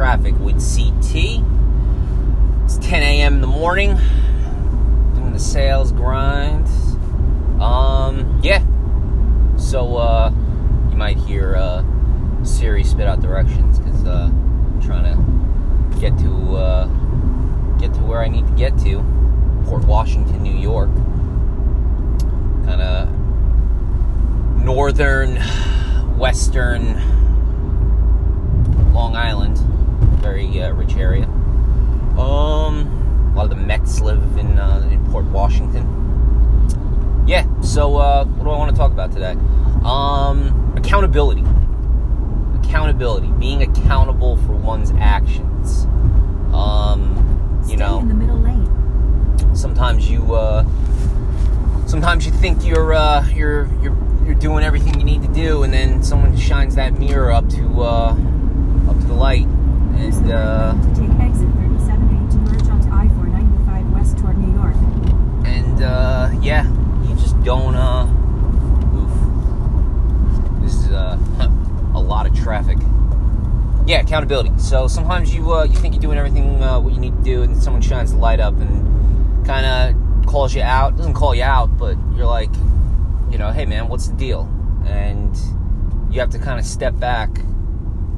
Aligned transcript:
traffic 0.00 0.34
with 0.38 0.54
CT. 0.54 1.44
It's 2.64 2.78
10 2.78 3.02
a.m. 3.02 3.34
in 3.34 3.40
the 3.42 3.46
morning, 3.46 3.98
doing 5.14 5.34
the 5.34 5.38
sales 5.38 5.92
grind. 5.92 6.66
Um, 7.60 8.40
yeah. 8.42 8.64
So, 9.58 9.98
uh, 9.98 10.32
you 10.88 10.96
might 10.96 11.18
hear 11.18 11.54
uh, 11.54 11.84
Siri 12.44 12.82
spit 12.82 13.06
out 13.06 13.20
directions 13.20 13.78
because 13.78 14.06
uh, 14.06 14.30
I'm 14.32 14.80
trying 14.80 15.04
to 15.04 16.00
get 16.00 16.16
to 16.20 16.56
uh, 16.56 16.86
get 17.76 17.92
to 17.92 18.00
where 18.00 18.22
I 18.22 18.28
need 18.28 18.46
to 18.46 18.54
get 18.54 18.78
to, 18.78 19.04
Port 19.66 19.84
Washington, 19.84 20.42
New 20.42 20.56
York. 20.56 20.88
Kind 22.64 22.80
of 22.80 23.06
northern, 24.64 25.36
western 26.16 26.94
Long 28.94 29.14
Island, 29.14 29.58
very 30.20 30.62
uh, 30.62 30.72
rich 30.72 30.96
area. 30.96 31.24
Um, 32.18 33.32
a 33.32 33.36
lot 33.36 33.44
of 33.44 33.50
the 33.50 33.56
Mets 33.56 34.00
live 34.00 34.22
in 34.36 34.58
uh, 34.58 34.86
in 34.90 35.04
Port 35.10 35.24
Washington. 35.26 37.24
Yeah. 37.26 37.46
So, 37.70 37.98
uh, 37.98 38.24
what 38.24 38.42
do 38.44 38.50
I 38.50 38.58
want 38.58 38.72
to 38.72 38.76
talk 38.76 38.90
about 38.90 39.12
today? 39.12 39.36
Um, 39.84 40.74
accountability. 40.76 41.44
Accountability. 42.64 43.28
Being 43.38 43.62
accountable 43.62 44.38
for 44.38 44.54
one's 44.54 44.90
actions. 44.98 45.84
Um, 46.52 47.62
you 47.62 47.68
Stay 47.68 47.76
know 47.76 48.00
in 48.00 48.08
the 48.08 48.14
middle 48.14 48.38
lane. 48.40 49.54
sometimes 49.54 50.10
you 50.10 50.34
uh, 50.34 50.64
sometimes 51.86 52.26
you 52.26 52.32
think 52.32 52.64
you're 52.66 52.92
uh, 52.92 53.24
you're 53.28 53.68
you're 53.80 53.96
you're 54.26 54.34
doing 54.34 54.64
everything 54.64 54.98
you 54.98 55.04
need 55.04 55.22
to 55.22 55.28
do, 55.32 55.62
and 55.62 55.72
then 55.72 56.02
someone 56.02 56.36
shines 56.36 56.74
that 56.74 56.98
mirror 56.98 57.30
up 57.30 57.48
to 57.50 57.82
uh, 57.82 58.16
up 58.88 58.98
to 58.98 59.04
the 59.06 59.14
light, 59.14 59.46
and 59.46 60.32
uh, 60.32 60.72
to 60.72 60.88
take 61.00 61.20
exit 61.20 61.48
37A 61.56 62.30
to 62.32 62.36
merge 62.38 62.68
onto 62.68 62.88
I-495 62.90 63.92
west 63.94 64.18
toward 64.18 64.38
New 64.38 64.52
York. 64.58 64.74
and 65.46 65.82
uh, 65.84 66.30
yeah, 66.42 66.64
you 67.40 67.46
just 67.46 67.58
don't. 67.64 67.74
Uh, 67.74 68.06
oof. 68.96 70.62
This 70.62 70.74
is 70.74 70.90
uh, 70.90 71.18
a 71.94 72.00
lot 72.00 72.26
of 72.26 72.34
traffic. 72.34 72.78
Yeah, 73.86 74.00
accountability. 74.00 74.52
So 74.58 74.86
sometimes 74.88 75.34
you 75.34 75.52
uh, 75.52 75.64
you 75.64 75.74
think 75.76 75.94
you're 75.94 76.02
doing 76.02 76.18
everything 76.18 76.62
uh, 76.62 76.78
what 76.80 76.92
you 76.92 77.00
need 77.00 77.16
to 77.16 77.22
do, 77.22 77.42
and 77.42 77.60
someone 77.60 77.82
shines 77.82 78.12
the 78.12 78.18
light 78.18 78.40
up 78.40 78.54
and 78.54 79.44
kind 79.46 79.66
of 79.66 80.26
calls 80.26 80.54
you 80.54 80.62
out. 80.62 80.96
Doesn't 80.96 81.14
call 81.14 81.34
you 81.34 81.42
out, 81.42 81.76
but 81.78 81.96
you're 82.14 82.26
like, 82.26 82.50
you 83.30 83.38
know, 83.38 83.50
hey 83.50 83.66
man, 83.66 83.88
what's 83.88 84.08
the 84.08 84.16
deal? 84.16 84.48
And 84.86 85.36
you 86.12 86.20
have 86.20 86.30
to 86.30 86.38
kind 86.38 86.58
of 86.60 86.66
step 86.66 86.98
back 86.98 87.30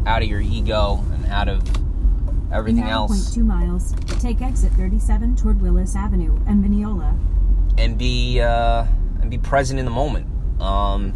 out 0.06 0.22
of 0.22 0.28
your 0.28 0.40
ego 0.40 1.02
and 1.12 1.26
out 1.26 1.48
of 1.48 1.62
everything 2.52 2.82
In 2.84 2.88
else 2.88 3.36
9.2 3.36 3.44
miles, 3.46 3.94
take 4.20 4.42
exit 4.42 4.72
37 4.72 5.36
toward 5.36 5.60
Willis 5.62 5.94
Avenue 5.96 6.38
and 6.46 6.60
Mineola. 6.60 7.14
and 7.78 7.96
be 7.96 8.40
uh, 8.40 8.84
and 9.22 9.30
be 9.30 9.38
present 9.38 9.78
in 9.78 9.86
the 9.86 9.90
moment. 9.90 10.26
Um, 10.60 11.14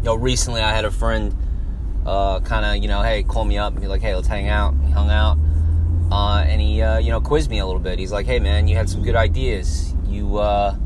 you 0.00 0.06
know, 0.06 0.16
recently 0.16 0.60
I 0.60 0.72
had 0.72 0.84
a 0.84 0.90
friend 0.90 1.34
uh, 2.04 2.40
kind 2.40 2.64
of 2.64 2.82
you 2.82 2.88
know, 2.88 3.02
hey, 3.02 3.22
call 3.22 3.44
me 3.44 3.58
up 3.58 3.72
and 3.72 3.80
be 3.80 3.86
like, 3.86 4.00
hey, 4.00 4.14
let's 4.14 4.26
hang 4.26 4.48
out. 4.48 4.74
Hung 4.92 5.10
out, 5.10 5.38
uh, 6.10 6.42
and 6.46 6.60
he 6.60 6.82
uh, 6.82 6.98
you 6.98 7.10
know 7.10 7.20
quizzed 7.20 7.50
me 7.50 7.58
a 7.58 7.66
little 7.66 7.80
bit. 7.80 7.98
He's 7.98 8.12
like, 8.12 8.26
hey, 8.26 8.40
man, 8.40 8.66
you 8.66 8.76
had 8.76 8.90
some 8.90 9.02
good 9.02 9.14
ideas. 9.14 9.94
You 10.06 10.38
uh, 10.38 10.76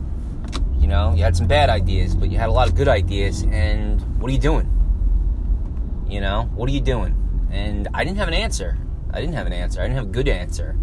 you 0.78 0.86
know, 0.86 1.14
you 1.14 1.22
had 1.22 1.36
some 1.36 1.47
bad 1.47 1.70
ideas, 1.70 2.14
but 2.14 2.30
you 2.30 2.38
had 2.38 2.48
a 2.48 2.52
lot 2.52 2.69
of 2.69 2.74
good 2.74 2.88
ideas. 2.88 3.42
And 3.44 4.00
what 4.20 4.28
are 4.28 4.32
you 4.32 4.38
doing? 4.38 4.70
You 6.08 6.20
know, 6.20 6.50
what 6.54 6.69
are 6.69 6.72
you 6.72 6.81
doing? 6.81 7.48
And 7.50 7.88
I 7.94 8.04
didn't 8.04 8.19
have 8.19 8.28
an 8.28 8.34
answer. 8.34 8.78
I 9.10 9.20
didn't 9.20 9.34
have 9.34 9.47
an 9.47 9.53
answer. 9.53 9.81
I 9.81 9.84
didn't 9.84 9.97
have 9.97 10.06
a 10.06 10.12
good 10.12 10.28
answer. 10.28 10.76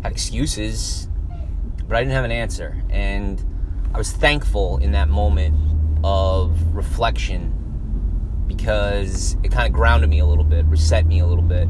I 0.00 0.04
had 0.04 0.12
excuses, 0.12 1.08
but 1.88 1.96
I 1.96 2.00
didn't 2.00 2.12
have 2.12 2.24
an 2.24 2.32
answer. 2.32 2.82
And 2.88 3.44
I 3.92 3.98
was 3.98 4.12
thankful 4.12 4.78
in 4.78 4.92
that 4.92 5.08
moment 5.08 5.56
of 6.04 6.74
reflection 6.74 7.56
because 8.46 9.36
it 9.42 9.50
kind 9.50 9.66
of 9.66 9.72
grounded 9.72 10.08
me 10.08 10.20
a 10.20 10.26
little 10.26 10.44
bit, 10.44 10.64
reset 10.66 11.06
me 11.06 11.20
a 11.20 11.26
little 11.26 11.44
bit, 11.44 11.68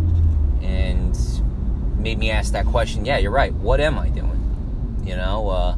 and 0.60 1.16
made 1.98 2.18
me 2.18 2.30
ask 2.30 2.52
that 2.52 2.66
question. 2.66 3.04
Yeah, 3.04 3.18
you're 3.18 3.30
right. 3.30 3.52
What 3.54 3.80
am 3.80 3.98
I 3.98 4.10
doing? 4.10 5.02
You 5.04 5.16
know, 5.16 5.48
uh, 5.48 5.76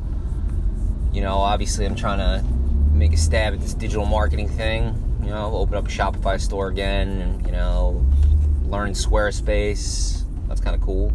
you 1.12 1.22
know, 1.22 1.34
obviously 1.34 1.86
I'm 1.86 1.94
trying 1.94 2.18
to 2.18 2.44
make 2.92 3.12
a 3.12 3.16
stab 3.16 3.54
at 3.54 3.60
this 3.60 3.74
digital 3.74 4.04
marketing 4.04 4.48
thing. 4.48 4.98
You 5.22 5.30
know, 5.30 5.54
open 5.54 5.76
up 5.76 5.86
a 5.86 5.90
Shopify 5.90 6.40
store 6.40 6.68
again, 6.68 7.20
and 7.20 7.46
you 7.46 7.52
know, 7.52 8.04
learn 8.64 8.92
Squarespace. 8.92 10.24
That's 10.48 10.60
kind 10.60 10.74
of 10.74 10.82
cool. 10.82 11.12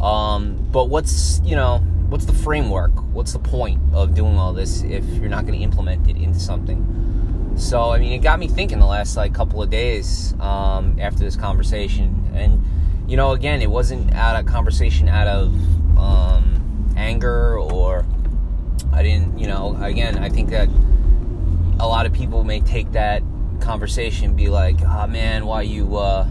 Um, 0.00 0.68
but 0.70 0.88
what's 0.88 1.40
you 1.44 1.56
know, 1.56 1.78
what's 2.08 2.24
the 2.24 2.32
framework? 2.32 2.92
What's 3.12 3.32
the 3.32 3.38
point 3.38 3.80
of 3.92 4.14
doing 4.14 4.36
all 4.36 4.52
this 4.52 4.82
if 4.82 5.04
you're 5.04 5.28
not 5.28 5.46
going 5.46 5.58
to 5.58 5.64
implement 5.64 6.08
it 6.08 6.16
into 6.16 6.38
something? 6.38 7.54
So 7.56 7.90
I 7.90 7.98
mean, 7.98 8.12
it 8.12 8.18
got 8.18 8.38
me 8.38 8.48
thinking 8.48 8.78
the 8.78 8.86
last 8.86 9.16
like 9.16 9.34
couple 9.34 9.62
of 9.62 9.70
days 9.70 10.34
um, 10.40 10.96
after 11.00 11.20
this 11.20 11.36
conversation, 11.36 12.30
and 12.34 12.64
you 13.08 13.16
know, 13.16 13.32
again, 13.32 13.62
it 13.62 13.70
wasn't 13.70 14.14
out 14.14 14.38
of 14.38 14.46
conversation 14.46 15.08
out 15.08 15.26
of 15.26 15.52
um, 15.98 16.92
anger 16.96 17.58
or 17.58 18.04
I 18.92 19.02
didn't, 19.02 19.38
you 19.38 19.46
know, 19.46 19.76
again, 19.80 20.18
I 20.18 20.28
think 20.28 20.50
that 20.50 20.68
a 21.80 21.86
lot 21.86 22.06
of 22.06 22.12
people 22.12 22.44
may 22.44 22.60
take 22.60 22.92
that 22.92 23.22
conversation 23.60 24.34
be 24.34 24.48
like, 24.48 24.76
oh 24.84 25.06
man, 25.06 25.46
why 25.46 25.62
you, 25.62 25.96
uh, 25.96 26.26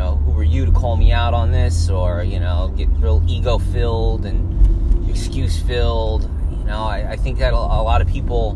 know, 0.00 0.16
who 0.16 0.32
were 0.32 0.42
you 0.42 0.66
to 0.66 0.72
call 0.72 0.96
me 0.96 1.12
out 1.12 1.34
on 1.34 1.52
this? 1.52 1.88
Or, 1.88 2.22
you 2.22 2.40
know, 2.40 2.72
get 2.76 2.88
real 2.98 3.22
ego 3.28 3.58
filled 3.58 4.26
and 4.26 5.08
excuse 5.08 5.60
filled. 5.62 6.22
You 6.50 6.64
know, 6.64 6.82
I, 6.82 7.12
I 7.12 7.16
think 7.16 7.38
that 7.38 7.52
a, 7.52 7.56
a 7.56 7.82
lot 7.82 8.00
of 8.00 8.08
people 8.08 8.54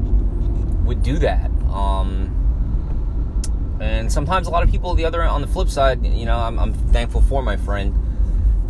would 0.85 1.03
do 1.03 1.19
that. 1.19 1.51
Um, 1.71 2.31
and 3.81 4.11
sometimes 4.13 4.47
a 4.47 4.51
lot 4.51 4.63
of 4.63 4.71
people, 4.71 4.95
the 4.95 5.05
other 5.05 5.23
on 5.23 5.41
the 5.41 5.47
flip 5.47 5.69
side, 5.69 6.05
you 6.05 6.27
know, 6.27 6.37
I'm, 6.37 6.59
I'm 6.59 6.73
thankful 6.73 7.21
for 7.23 7.43
my 7.43 7.57
friend 7.57 7.95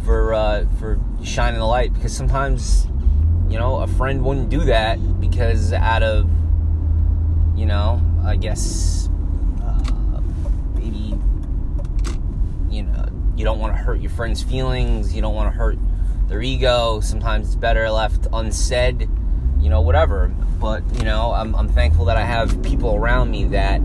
for 0.05 0.35
uh, 0.35 0.67
for 0.79 1.01
shining 1.23 1.61
the 1.61 1.67
light 1.67 1.95
because 1.95 2.15
sometimes 2.15 2.87
you 3.49 3.59
know, 3.59 3.77
a 3.77 3.87
friend 3.87 4.25
wouldn't 4.25 4.49
do 4.49 4.61
that 4.65 4.99
because 5.21 5.73
out 5.73 6.03
of, 6.03 6.29
you 7.57 7.67
know, 7.67 8.01
I 8.25 8.37
guess, 8.37 9.09
uh, 9.63 10.21
maybe, 10.75 11.15
you 12.71 12.83
know, 12.83 13.07
you 13.37 13.45
don't 13.45 13.59
want 13.59 13.75
to 13.75 13.77
hurt 13.77 14.01
your 14.01 14.11
friend's 14.11 14.43
feelings, 14.43 15.15
you 15.15 15.23
don't 15.23 15.35
want 15.35 15.53
to 15.53 15.57
hurt 15.57 15.79
their 16.29 16.43
ego. 16.43 17.01
Sometimes 17.01 17.49
it's 17.49 17.57
better 17.57 17.91
left 17.91 18.27
unsaid, 18.33 19.09
you 19.61 19.71
know, 19.71 19.81
whatever. 19.81 20.29
But, 20.61 20.83
you 20.97 21.05
know, 21.05 21.33
I'm, 21.33 21.55
I'm 21.55 21.69
thankful 21.69 22.07
that 22.07 22.17
I 22.17 22.23
have 22.23 22.63
people 22.63 22.95
around 22.95 23.31
me 23.31 23.45
that 23.47 23.81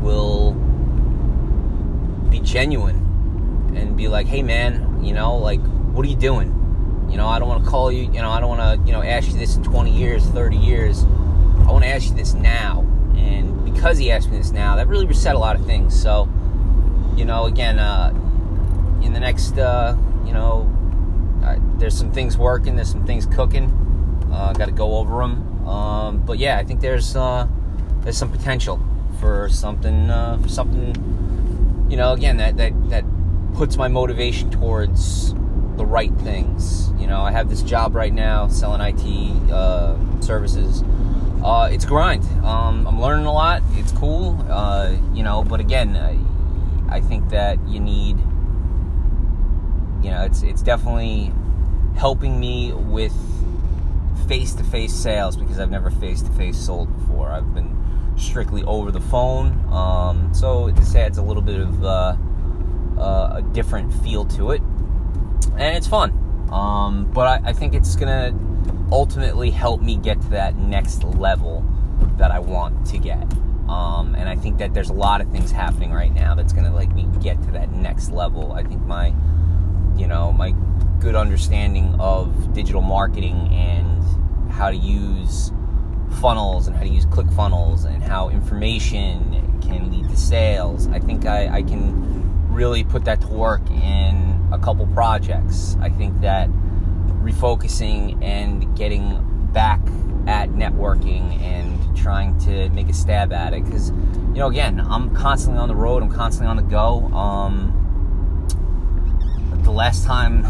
will 0.00 0.52
be 2.30 2.40
genuine 2.40 3.74
and 3.76 3.96
be 3.96 4.08
like, 4.08 4.26
hey, 4.26 4.42
man, 4.42 5.04
you 5.04 5.12
know, 5.12 5.36
like, 5.36 5.60
what 5.92 6.06
are 6.06 6.08
you 6.08 6.16
doing? 6.16 6.52
You 7.10 7.16
know, 7.16 7.26
I 7.26 7.38
don't 7.38 7.48
want 7.48 7.64
to 7.64 7.70
call 7.70 7.92
you, 7.92 8.04
you 8.04 8.22
know, 8.22 8.30
I 8.30 8.40
don't 8.40 8.56
want 8.56 8.80
to, 8.80 8.86
you 8.86 8.92
know, 8.92 9.02
ask 9.02 9.28
you 9.28 9.38
this 9.38 9.56
in 9.56 9.62
20 9.62 9.90
years, 9.90 10.24
30 10.26 10.56
years. 10.56 11.04
I 11.04 11.72
want 11.72 11.84
to 11.84 11.90
ask 11.90 12.08
you 12.08 12.14
this 12.14 12.34
now. 12.34 12.80
And 13.16 13.64
because 13.64 13.98
he 13.98 14.10
asked 14.10 14.30
me 14.30 14.38
this 14.38 14.52
now, 14.52 14.76
that 14.76 14.88
really 14.88 15.06
reset 15.06 15.34
a 15.34 15.38
lot 15.38 15.56
of 15.56 15.66
things. 15.66 16.00
So, 16.00 16.28
you 17.16 17.24
know, 17.24 17.44
again, 17.44 17.78
uh, 17.78 18.12
in 19.06 19.12
the 19.12 19.20
next, 19.20 19.56
uh, 19.56 19.96
you 20.24 20.32
know, 20.32 20.70
uh, 21.44 21.56
there's 21.78 21.96
some 21.96 22.10
things 22.10 22.36
working, 22.36 22.76
there's 22.76 22.90
some 22.90 23.06
things 23.06 23.24
cooking. 23.26 23.70
Uh, 24.32 24.52
Got 24.52 24.66
to 24.66 24.72
go 24.72 24.96
over 24.96 25.20
them. 25.20 25.66
Um, 25.66 26.18
but 26.18 26.38
yeah, 26.38 26.58
I 26.58 26.64
think 26.64 26.80
there's 26.80 27.16
uh, 27.16 27.46
there's 28.00 28.18
some 28.18 28.30
potential 28.30 28.80
for 29.20 29.48
something, 29.48 30.10
uh, 30.10 30.38
for 30.42 30.48
something, 30.48 31.86
you 31.88 31.96
know, 31.96 32.12
again, 32.12 32.36
that, 32.36 32.56
that, 32.56 32.90
that 32.90 33.04
puts 33.54 33.76
my 33.76 33.88
motivation 33.88 34.50
towards 34.50 35.32
the 35.76 35.86
right 35.86 36.12
things. 36.18 36.90
You 36.98 37.06
know, 37.06 37.22
I 37.22 37.32
have 37.32 37.48
this 37.48 37.62
job 37.62 37.94
right 37.94 38.12
now 38.12 38.48
selling 38.48 38.80
IT 38.80 39.50
uh, 39.50 39.96
services. 40.20 40.82
Uh, 41.42 41.68
it's 41.72 41.84
grind. 41.84 42.24
Um, 42.44 42.86
I'm 42.86 43.00
learning 43.00 43.26
a 43.26 43.32
lot. 43.32 43.62
It's 43.72 43.92
cool. 43.92 44.38
Uh, 44.48 44.94
you 45.14 45.22
know, 45.22 45.44
but 45.44 45.60
again, 45.60 45.96
I, 45.96 46.18
I 46.96 47.00
think 47.00 47.28
that 47.30 47.58
you 47.68 47.80
need. 47.80 48.18
Know, 50.16 50.24
it's 50.24 50.42
it's 50.42 50.62
definitely 50.62 51.30
helping 51.96 52.40
me 52.40 52.72
with 52.72 53.14
face-to-face 54.28 54.92
sales 54.92 55.36
because 55.36 55.58
I've 55.58 55.70
never 55.70 55.90
face-to-face 55.90 56.56
sold 56.56 56.94
before. 56.98 57.30
I've 57.30 57.54
been 57.54 58.14
strictly 58.16 58.62
over 58.64 58.90
the 58.90 59.00
phone. 59.00 59.62
Um, 59.70 60.32
so 60.32 60.70
this 60.70 60.94
adds 60.94 61.18
a 61.18 61.22
little 61.22 61.42
bit 61.42 61.60
of 61.60 61.84
uh, 61.84 62.16
uh, 62.98 63.34
a 63.36 63.42
different 63.52 63.92
feel 64.02 64.24
to 64.24 64.52
it 64.52 64.62
and 65.58 65.76
it's 65.76 65.86
fun. 65.86 66.48
Um, 66.50 67.10
but 67.12 67.42
I, 67.44 67.50
I, 67.50 67.52
think 67.52 67.74
it's 67.74 67.94
gonna 67.96 68.34
ultimately 68.92 69.50
help 69.50 69.82
me 69.82 69.96
get 69.96 70.20
to 70.22 70.28
that 70.28 70.56
next 70.56 71.02
level 71.04 71.64
that 72.16 72.30
I 72.30 72.38
want 72.38 72.86
to 72.86 72.98
get. 72.98 73.26
Um, 73.68 74.14
and 74.14 74.28
I 74.28 74.36
think 74.36 74.58
that 74.58 74.74
there's 74.74 74.90
a 74.90 74.94
lot 74.94 75.20
of 75.20 75.30
things 75.30 75.50
happening 75.50 75.92
right 75.92 76.14
now 76.14 76.34
that's 76.34 76.52
going 76.52 76.64
to 76.66 76.70
like 76.70 76.94
me 76.94 77.08
get 77.20 77.42
to 77.42 77.50
that 77.52 77.72
next 77.72 78.10
level. 78.10 78.52
I 78.52 78.62
think 78.62 78.82
my, 78.82 79.12
you 79.98 80.06
know, 80.06 80.32
my 80.32 80.54
good 81.00 81.14
understanding 81.14 81.94
of 82.00 82.52
digital 82.52 82.82
marketing 82.82 83.48
and 83.52 84.02
how 84.50 84.70
to 84.70 84.76
use 84.76 85.52
funnels 86.20 86.66
and 86.66 86.76
how 86.76 86.82
to 86.82 86.88
use 86.88 87.06
ClickFunnels 87.06 87.84
and 87.84 88.02
how 88.02 88.28
information 88.28 89.60
can 89.60 89.90
lead 89.90 90.08
to 90.08 90.16
sales. 90.16 90.86
I 90.88 90.98
think 90.98 91.26
I, 91.26 91.56
I 91.56 91.62
can 91.62 92.52
really 92.52 92.84
put 92.84 93.04
that 93.04 93.20
to 93.20 93.28
work 93.28 93.68
in 93.70 94.48
a 94.52 94.58
couple 94.58 94.86
projects. 94.88 95.76
I 95.80 95.90
think 95.90 96.20
that 96.22 96.48
refocusing 97.22 98.22
and 98.22 98.76
getting 98.76 99.48
back 99.52 99.80
at 100.26 100.50
networking 100.50 101.40
and 101.40 101.96
trying 101.96 102.38
to 102.38 102.68
make 102.70 102.88
a 102.88 102.92
stab 102.92 103.32
at 103.32 103.52
it 103.52 103.64
because 103.64 103.90
you 103.90 104.34
know 104.34 104.48
again 104.48 104.80
i'm 104.80 105.14
constantly 105.14 105.58
on 105.58 105.68
the 105.68 105.74
road 105.74 106.02
i'm 106.02 106.10
constantly 106.10 106.48
on 106.48 106.56
the 106.56 106.62
go 106.62 107.04
um, 107.14 107.85
last 109.76 110.06
time 110.06 110.42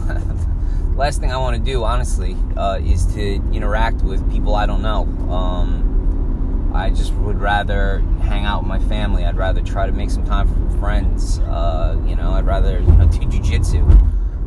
last 0.97 1.19
thing 1.19 1.33
i 1.33 1.37
want 1.37 1.57
to 1.57 1.63
do 1.63 1.83
honestly 1.83 2.37
uh, 2.57 2.79
is 2.85 3.05
to 3.07 3.35
interact 3.53 4.01
with 4.03 4.31
people 4.31 4.55
i 4.55 4.65
don't 4.65 4.83
know. 4.83 5.03
Um, 5.29 6.71
i 6.73 6.91
just 6.91 7.13
would 7.15 7.41
rather 7.41 7.99
hang 8.21 8.45
out 8.45 8.63
with 8.63 8.69
my 8.69 8.79
family. 8.79 9.25
I'd 9.25 9.37
rather 9.37 9.63
try 9.63 9.87
to 9.87 9.93
make 9.93 10.11
some 10.11 10.25
time 10.25 10.47
for 10.47 10.79
friends 10.79 11.41
uh, 11.41 12.01
you 12.07 12.15
know 12.15 12.31
i'd 12.35 12.47
rather 12.47 12.79
you 12.79 12.93
know, 12.93 13.09
do 13.09 13.27
jiu-jitsu 13.27 13.81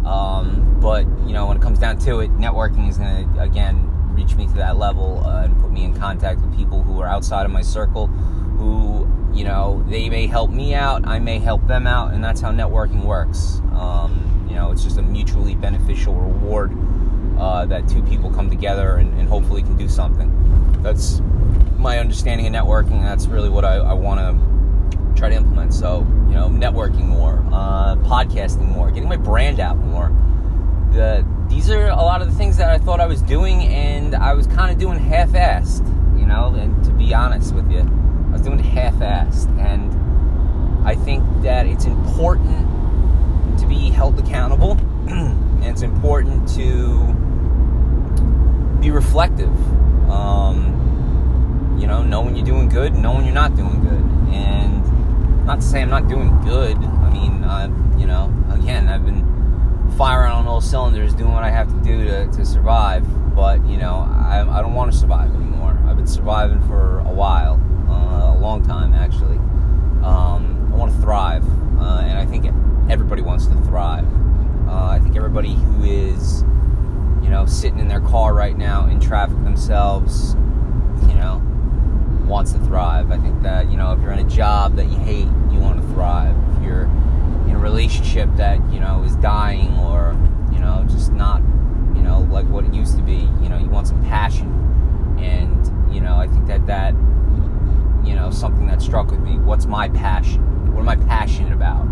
um, 0.06 0.78
but 0.82 1.06
you 1.28 1.34
know 1.34 1.46
when 1.46 1.58
it 1.58 1.62
comes 1.62 1.78
down 1.78 1.98
to 2.00 2.22
it 2.22 2.32
networking 2.38 2.88
is 2.88 2.98
going 2.98 3.36
to 3.36 3.42
again 3.42 3.86
reach 4.14 4.36
me 4.36 4.48
to 4.48 4.54
that 4.54 4.78
level 4.78 5.22
uh, 5.26 5.44
and 5.44 5.60
put 5.60 5.72
me 5.72 5.84
in 5.84 5.94
contact 5.94 6.40
with 6.40 6.56
people 6.56 6.84
who 6.84 7.02
are 7.02 7.08
outside 7.08 7.46
of 7.46 7.52
my 7.52 7.62
circle 7.62 8.08
who 8.08 9.06
you 9.34 9.44
know 9.44 9.84
they 9.90 10.10
may 10.10 10.26
help 10.26 10.52
me 10.52 10.74
out 10.74 11.06
i 11.06 11.20
may 11.20 11.38
help 11.38 11.68
them 11.68 11.86
out 11.86 12.14
and 12.14 12.24
that's 12.24 12.40
how 12.40 12.50
networking 12.50 13.04
works. 13.04 13.60
Um, 13.74 14.29
know 14.60 14.72
it's 14.72 14.84
just 14.84 14.98
a 14.98 15.02
mutually 15.02 15.56
beneficial 15.56 16.14
reward 16.14 16.72
uh, 17.38 17.66
that 17.66 17.88
two 17.88 18.04
people 18.04 18.30
come 18.30 18.50
together 18.50 18.96
and, 18.96 19.18
and, 19.18 19.30
hopefully 19.30 19.62
can 19.62 19.78
do 19.78 19.88
something. 19.88 20.30
That's 20.84 21.22
my 21.78 22.00
understanding 22.00 22.46
of 22.48 22.52
networking. 22.52 23.02
That's 23.02 23.28
really 23.28 23.48
what 23.48 23.64
i, 23.64 23.76
I 23.76 23.94
want 23.94 24.20
to 24.20 25.16
try 25.16 25.30
to 25.30 25.36
implement. 25.36 25.74
So 25.74 26.00
you 26.28 26.36
know 26.36 26.50
networking 26.50 27.06
more 27.06 27.44
uh, 27.52 27.96
podcasting 27.98 28.68
more 28.68 28.92
getting 28.92 29.10
my 29.10 29.18
brand 29.18 29.60
out 29.60 29.78
more. 29.78 30.12
The 30.92 31.26
these 31.48 31.70
are 31.72 31.88
a 31.88 31.96
lot 31.96 32.22
of 32.22 32.30
the 32.30 32.36
things 32.36 32.58
that 32.58 32.70
I 32.70 32.78
thought 32.78 33.00
I 33.00 33.08
was 33.08 33.22
doing, 33.22 33.64
and 33.64 34.16
I 34.16 34.34
was 34.34 34.46
kind 34.46 34.72
of 34.72 34.78
doing 34.78 35.00
half-assed, 35.00 36.20
you 36.20 36.28
know. 36.28 36.54
And 36.54 36.84
to 36.84 36.92
be 36.92 37.14
honest 37.14 37.56
with 37.56 37.72
you, 37.72 37.80
I 37.80 38.34
was 38.34 38.42
doing 38.42 38.60
half-assed, 38.60 39.50
and 39.58 40.88
I 40.88 40.96
think 40.96 41.24
that 41.42 41.66
it's 41.66 41.86
important 41.86 42.69
be 43.70 43.90
held 43.90 44.20
accountable, 44.20 44.72
and 45.08 45.64
it's 45.64 45.84
important 45.84 46.50
to 46.56 46.98
be 48.82 48.92
reflective. 48.92 49.56
Um, 50.10 51.78
you 51.80 51.88
know, 51.88 52.04
know 52.04 52.22
when 52.22 52.36
you're 52.36 52.46
doing 52.46 52.68
good, 52.68 52.94
know 52.96 53.14
when 53.14 53.24
you're 53.24 53.34
not 53.34 53.56
doing 53.56 53.80
good, 53.82 54.34
and 54.34 55.46
not 55.46 55.62
to 55.62 55.66
say 55.66 55.82
I'm 55.82 55.90
not 55.90 56.10
doing 56.10 56.42
good. 56.42 56.76
I 56.76 57.10
mean, 57.10 57.40
you 58.00 58.08
know, 58.08 58.34
again, 58.52 58.88
I've 58.88 59.06
been 59.06 59.30
firing 59.98 60.32
on 60.32 60.48
all 60.48 60.62
cylinders, 60.62 61.14
doing 61.14 61.34
what 61.34 61.44
I 61.44 61.50
have 61.50 61.68
to 61.68 61.84
do 61.84 62.06
to, 62.06 62.28
to 62.28 62.46
survive. 62.46 63.06
But, 63.36 63.66
you 63.66 63.78
know, 63.78 64.08
I, 64.10 64.46
I 64.50 64.62
don't 64.62 64.74
want 64.74 64.92
to 64.92 64.98
survive 64.98 65.34
anymore. 65.36 65.78
I've 65.88 65.98
been 65.98 66.08
surviving 66.08 66.62
for 66.68 67.00
a 67.00 67.12
while, 67.12 67.60
uh, 67.90 68.36
a 68.36 68.40
long 68.40 68.66
time 68.66 68.94
actually. 68.94 69.38
Um, 70.04 70.72
I 70.72 70.78
want 70.78 70.94
to 70.94 71.02
thrive, 71.02 71.44
uh, 71.80 72.02
and 72.06 72.18
I 72.18 72.26
think 72.26 72.46
everybody 72.90 73.22
wants 73.22 73.46
to 73.48 73.56
thrive. 73.62 74.06
Uh, 74.68 74.86
I 74.86 75.00
think 75.00 75.16
everybody 75.16 75.54
who 75.54 75.84
is, 75.84 76.42
you 77.24 77.30
know, 77.30 77.46
sitting 77.48 77.80
in 77.80 77.88
their 77.88 78.02
car 78.02 78.34
right 78.34 78.58
now 78.58 78.88
in 78.88 79.00
traffic 79.00 79.38
themselves, 79.44 80.36
you 81.08 81.16
know, 81.16 81.42
wants 82.26 82.52
to 82.54 82.60
thrive. 82.60 83.12
I 83.12 83.18
think 83.18 83.42
that, 83.44 83.70
you 83.70 83.78
know, 83.78 83.94
if 83.94 84.02
you're 84.02 84.12
in 84.12 84.26
a 84.26 84.30
job 84.30 84.76
that 84.76 84.86
you 84.86 84.98
hate, 84.98 85.28
you 85.52 85.60
want 85.60 85.82
to 85.82 85.88
thrive. 85.94 86.36
If 86.58 86.64
you're 86.64 86.90
in 87.50 87.56
a 87.56 87.60
relationship 87.60 88.30
that 88.36 88.58
you 88.72 88.80
know 88.80 89.04
is 89.04 89.16
dying 89.18 89.76
or 89.80 90.16
you 90.52 90.60
know 90.60 90.86
just 90.90 91.12
not 91.12 91.42
you 91.96 92.02
know 92.02 92.28
like 92.32 92.48
what 92.48 92.64
it 92.64 92.74
used 92.74 92.96
to 92.96 93.02
be 93.02 93.28
you 93.42 93.50
know 93.50 93.58
you 93.58 93.70
want 93.70 93.88
some 93.88 94.02
passion 94.04 94.48
and 95.20 95.94
you 95.94 96.00
know 96.00 96.16
i 96.16 96.28
think 96.28 96.46
that 96.46 96.66
that 96.68 96.94
you 98.06 98.14
know 98.14 98.30
something 98.32 98.68
that 98.68 98.82
struck 98.82 99.10
with 99.10 99.20
me 99.22 99.38
what's 99.40 99.66
my 99.66 99.90
passion 99.90 100.42
what 100.74 100.82
am 100.82 100.90
i 100.90 100.96
passionate 101.08 101.52
about 101.52 101.88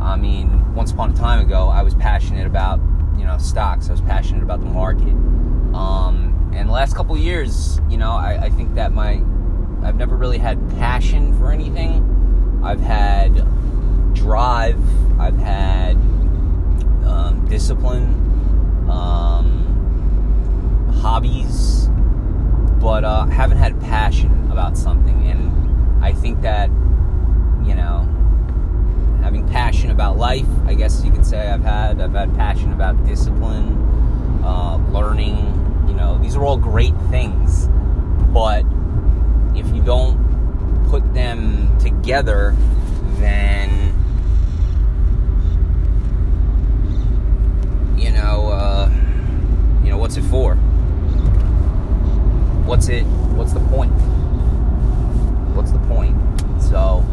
i 0.00 0.16
mean 0.16 0.74
once 0.74 0.92
upon 0.92 1.10
a 1.10 1.14
time 1.14 1.40
ago 1.44 1.68
i 1.68 1.82
was 1.82 1.94
passionate 1.94 2.46
about 2.46 2.80
you 3.16 3.24
know 3.24 3.38
stocks 3.38 3.88
i 3.88 3.92
was 3.92 4.00
passionate 4.00 4.42
about 4.42 4.60
the 4.60 4.66
market 4.66 5.14
um, 5.74 6.50
and 6.54 6.68
the 6.68 6.72
last 6.72 6.96
couple 6.96 7.16
years 7.16 7.80
you 7.88 7.96
know 7.96 8.12
I, 8.12 8.44
I 8.44 8.50
think 8.50 8.74
that 8.74 8.92
my 8.92 9.22
i've 9.82 9.96
never 9.96 10.16
really 10.16 10.38
had 10.38 10.58
passion 10.70 11.36
for 11.38 11.52
anything 11.52 12.60
i've 12.64 12.80
had 12.80 13.46
drive. 14.18 14.78
I've 15.20 15.38
had 15.38 15.92
um, 17.06 17.46
discipline, 17.48 18.04
um, 18.90 19.64
hobbies, 21.00 21.88
but 22.80 23.04
uh, 23.04 23.26
haven't 23.26 23.58
had 23.58 23.80
passion 23.80 24.50
about 24.50 24.76
something. 24.76 25.28
And 25.28 26.04
I 26.04 26.12
think 26.12 26.42
that, 26.42 26.68
you 27.64 27.74
know, 27.74 28.06
having 29.28 29.46
passion 29.50 29.90
about 29.90 30.16
life, 30.16 30.46
I 30.64 30.72
guess 30.72 31.04
you 31.04 31.12
could 31.12 31.26
say 31.26 31.50
I've 31.50 31.62
had. 31.62 32.00
I've 32.00 32.14
had 32.14 32.34
passion 32.34 32.72
about 32.72 33.04
discipline, 33.04 33.76
uh, 34.42 34.78
learning. 34.90 35.36
You 35.86 35.92
know, 35.92 36.16
these 36.16 36.34
are 36.34 36.42
all 36.46 36.56
great 36.56 36.94
things, 37.10 37.68
but 38.32 38.64
if 39.54 39.68
you 39.74 39.82
don't 39.82 40.16
put 40.88 41.12
them 41.12 41.78
together, 41.78 42.56
then 43.18 43.68
you 47.98 48.10
know, 48.10 48.48
uh, 48.48 48.90
you 49.84 49.90
know, 49.90 49.98
what's 49.98 50.16
it 50.16 50.22
for? 50.22 50.54
What's 52.64 52.88
it? 52.88 53.04
What's 53.36 53.52
the 53.52 53.60
point? 53.60 53.92
What's 55.54 55.72
the 55.72 55.80
point? 55.80 56.16
So, 56.62 57.04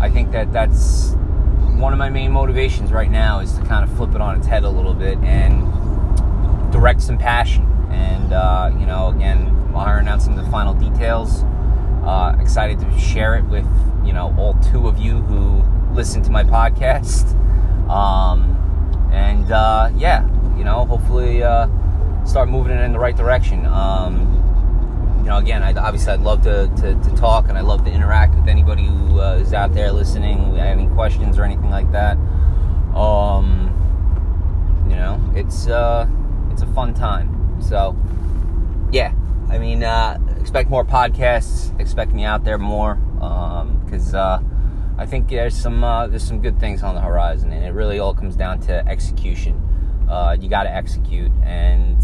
I 0.00 0.10
think 0.10 0.32
that 0.32 0.52
that's 0.52 1.14
one 1.80 1.92
of 1.94 1.98
my 1.98 2.10
main 2.10 2.30
motivations 2.30 2.92
right 2.92 3.10
now 3.10 3.40
is 3.40 3.54
to 3.54 3.62
kind 3.64 3.88
of 3.88 3.96
flip 3.96 4.14
it 4.14 4.20
on 4.20 4.36
its 4.36 4.46
head 4.46 4.64
a 4.64 4.68
little 4.68 4.92
bit 4.92 5.16
and 5.18 5.64
direct 6.70 7.00
some 7.00 7.16
passion. 7.16 7.64
And 7.90 8.32
uh, 8.32 8.70
you 8.78 8.86
know, 8.86 9.08
again, 9.08 9.72
while 9.72 9.86
I'm 9.86 9.98
announcing 9.98 10.36
the 10.36 10.44
final 10.44 10.74
details, 10.74 11.42
uh, 12.04 12.36
excited 12.38 12.78
to 12.80 12.98
share 12.98 13.34
it 13.36 13.44
with 13.44 13.66
you 14.04 14.12
know 14.12 14.34
all 14.38 14.54
two 14.70 14.88
of 14.88 14.98
you 14.98 15.20
who 15.22 15.62
listen 15.94 16.22
to 16.22 16.30
my 16.30 16.44
podcast. 16.44 17.34
Um, 17.88 18.56
and 19.12 19.50
uh, 19.50 19.90
yeah, 19.96 20.26
you 20.56 20.64
know, 20.64 20.84
hopefully 20.84 21.42
uh, 21.42 21.66
start 22.24 22.48
moving 22.48 22.72
it 22.72 22.80
in 22.82 22.92
the 22.92 22.98
right 22.98 23.16
direction. 23.16 23.66
Um, 23.66 24.39
again, 25.40 25.62
I, 25.62 25.72
obviously 25.72 26.12
I'd 26.12 26.20
love 26.20 26.42
to, 26.42 26.68
to, 26.76 26.94
to, 26.94 27.16
talk 27.16 27.48
and 27.48 27.58
I 27.58 27.62
love 27.62 27.84
to 27.84 27.90
interact 27.90 28.34
with 28.34 28.46
anybody 28.46 28.84
who 28.86 29.20
uh, 29.20 29.34
is 29.34 29.52
out 29.52 29.74
there 29.74 29.90
listening, 29.90 30.58
any 30.58 30.86
questions 30.88 31.38
or 31.38 31.44
anything 31.44 31.70
like 31.70 31.90
that. 31.92 32.16
Um, 32.94 34.86
you 34.88 34.96
know, 34.96 35.20
it's 35.34 35.66
uh, 35.66 36.06
it's 36.52 36.62
a 36.62 36.66
fun 36.68 36.94
time. 36.94 37.60
So, 37.60 37.96
yeah, 38.92 39.12
I 39.48 39.58
mean, 39.58 39.82
uh, 39.82 40.18
expect 40.38 40.70
more 40.70 40.84
podcasts. 40.84 41.78
Expect 41.80 42.12
me 42.12 42.24
out 42.24 42.44
there 42.44 42.58
more 42.58 42.96
because 43.84 44.14
um, 44.14 44.94
I 44.98 45.06
think 45.06 45.28
there's 45.28 45.56
some 45.56 45.82
uh, 45.82 46.06
there's 46.06 46.26
some 46.26 46.40
good 46.40 46.60
things 46.60 46.82
on 46.82 46.94
the 46.94 47.00
horizon, 47.00 47.52
and 47.52 47.64
it 47.64 47.72
really 47.72 47.98
all 47.98 48.14
comes 48.14 48.36
down 48.36 48.60
to 48.62 48.86
execution. 48.86 49.60
Uh, 50.08 50.36
you 50.38 50.48
got 50.48 50.64
to 50.64 50.74
execute, 50.74 51.32
and 51.42 52.02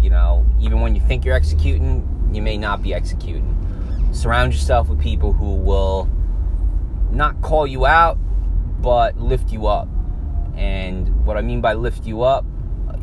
you 0.00 0.10
know, 0.10 0.46
even 0.60 0.80
when 0.80 0.94
you 0.94 1.00
think 1.00 1.24
you're 1.24 1.34
executing, 1.34 2.06
you 2.36 2.42
may 2.42 2.56
not 2.56 2.82
be 2.82 2.94
executing. 2.94 3.52
Surround 4.12 4.52
yourself 4.52 4.88
with 4.88 5.00
people 5.00 5.32
who 5.32 5.54
will 5.54 6.08
not 7.10 7.40
call 7.42 7.66
you 7.66 7.86
out, 7.86 8.18
but 8.80 9.16
lift 9.16 9.50
you 9.50 9.66
up. 9.66 9.88
And 10.54 11.24
what 11.26 11.36
I 11.36 11.42
mean 11.42 11.60
by 11.60 11.74
lift 11.74 12.06
you 12.06 12.22
up, 12.22 12.44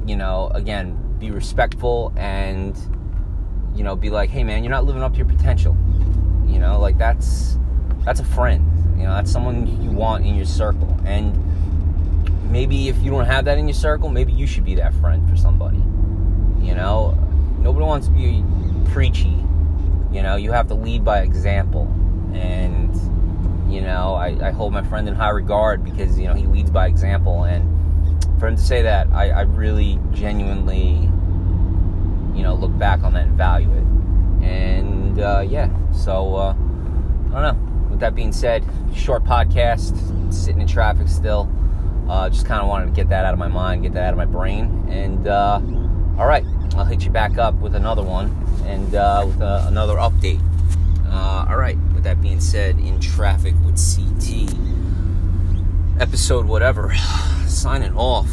you 0.06 0.16
know, 0.16 0.50
again, 0.54 1.18
be 1.20 1.32
respectful 1.32 2.14
and 2.16 2.78
you 3.76 3.84
know, 3.84 3.96
be 3.96 4.10
like, 4.12 4.30
"Hey 4.30 4.44
man, 4.44 4.64
you're 4.64 4.72
not 4.72 4.86
living 4.86 5.02
up 5.02 5.14
to 5.14 5.18
your 5.18 5.28
potential." 5.28 5.76
You 6.46 6.60
know, 6.60 6.80
like 6.80 6.98
that's 6.98 7.58
that's 8.06 8.20
a 8.20 8.26
friend 8.26 8.74
you 9.04 9.10
know, 9.10 9.16
that's 9.16 9.32
someone 9.32 9.68
you 9.84 9.90
want 9.90 10.26
in 10.26 10.36
your 10.36 10.46
circle. 10.46 10.98
And 11.04 11.38
maybe 12.50 12.88
if 12.88 12.98
you 13.04 13.12
don't 13.12 13.26
have 13.26 13.44
that 13.46 13.58
in 13.58 13.68
your 13.68 13.76
circle, 13.76 14.08
maybe 14.08 14.32
you 14.32 14.48
should 14.48 14.64
be 14.64 14.76
that 14.76 14.94
friend 14.96 15.28
for 15.30 15.36
somebody. 15.36 15.84
You 16.66 16.76
know, 16.76 17.18
nobody 17.60 17.86
wants 17.86 18.08
to 18.08 18.14
be 18.14 18.44
preachy. 18.92 19.38
You 20.12 20.22
know, 20.22 20.36
you 20.36 20.52
have 20.52 20.68
to 20.68 20.76
lead 20.76 21.04
by 21.04 21.22
example. 21.22 21.88
and 22.34 22.90
you 23.72 23.82
know 23.82 24.14
I, 24.14 24.48
I 24.48 24.52
hold 24.52 24.74
my 24.74 24.84
friend 24.84 25.08
in 25.08 25.16
high 25.16 25.30
regard 25.30 25.84
because 25.84 26.20
you 26.20 26.28
know 26.28 26.34
he 26.34 26.46
leads 26.46 26.70
by 26.70 26.88
example. 26.88 27.44
And 27.44 27.64
for 28.40 28.48
him 28.48 28.56
to 28.56 28.62
say 28.62 28.82
that 28.84 29.08
I, 29.12 29.30
I 29.30 29.42
really 29.42 30.00
genuinely 30.12 31.10
you 32.36 32.44
know 32.44 32.56
look 32.56 32.78
back 32.78 33.04
on 33.04 33.14
that 33.14 33.28
and 33.28 33.38
value 33.38 33.72
it. 33.72 33.84
And 34.46 35.20
uh, 35.20 35.46
yeah 35.48 35.70
so 35.92 36.36
uh, 36.36 36.52
I 36.52 37.42
don't 37.42 37.42
know. 37.42 37.90
With 37.90 38.00
that 38.00 38.16
being 38.16 38.34
said 38.34 38.66
short 38.96 39.24
podcast 39.24 40.34
sitting 40.34 40.62
in 40.62 40.68
traffic 40.68 41.08
still 41.08 41.50
uh, 42.10 42.30
just 42.30 42.46
kind 42.46 42.62
of 42.62 42.68
wanted 42.68 42.88
to 42.88 42.92
get 42.92 43.10
that 43.10 43.26
out 43.26 43.34
of 43.34 43.40
my 43.40 43.48
mind 43.48 43.84
get 43.84 43.94
that 43.94 44.06
out 44.06 44.14
of 44.14 44.18
my 44.18 44.26
brain. 44.26 44.86
And 44.90 45.28
uh, 45.28 45.62
all 46.18 46.28
right 46.28 46.46
I'll 46.76 46.86
hit 46.86 47.06
you 47.06 47.12
back 47.12 47.38
up 47.38 47.56
with 47.56 47.76
another 47.76 48.04
one 48.04 48.43
and 48.66 48.96
uh, 48.96 49.24
with 49.26 49.42
uh, 49.42 49.66
another 49.68 49.96
update. 49.96 50.42
Uh, 51.08 51.46
all 51.50 51.58
right 51.58 51.78
with 51.94 52.04
that 52.04 52.22
being 52.22 52.40
said 52.40 52.80
in 52.80 53.00
traffic 53.00 53.54
with 53.66 53.78
CT 53.78 54.50
episode 56.00 56.46
whatever. 56.46 56.94
Signing 57.48 57.96
off 57.96 58.30